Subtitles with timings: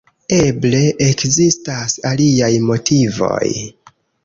[0.35, 3.55] Eble, ekzistas aliaj motivoj.